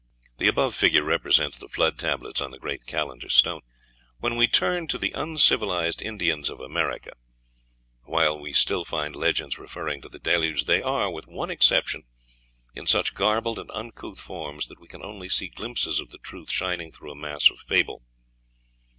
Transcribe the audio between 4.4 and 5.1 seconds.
turn to